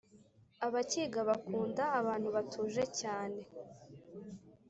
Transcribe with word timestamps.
abakiga 0.65 1.19
bakunda 1.29 1.83
abantu 1.99 2.27
batuje 2.35 2.83
cyane 2.99 3.39